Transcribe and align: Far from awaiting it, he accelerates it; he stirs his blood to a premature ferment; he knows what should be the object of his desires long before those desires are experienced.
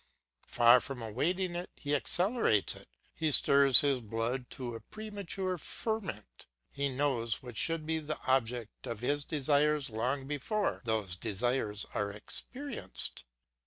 Far 0.47 0.79
from 0.81 0.99
awaiting 1.03 1.53
it, 1.53 1.69
he 1.75 1.93
accelerates 1.93 2.75
it; 2.75 2.87
he 3.13 3.29
stirs 3.29 3.81
his 3.81 4.01
blood 4.01 4.49
to 4.49 4.73
a 4.73 4.79
premature 4.79 5.59
ferment; 5.59 6.47
he 6.71 6.89
knows 6.89 7.43
what 7.43 7.55
should 7.55 7.85
be 7.85 7.99
the 7.99 8.17
object 8.25 8.87
of 8.87 9.01
his 9.01 9.23
desires 9.23 9.91
long 9.91 10.25
before 10.25 10.81
those 10.85 11.15
desires 11.15 11.85
are 11.93 12.11
experienced. 12.11 13.25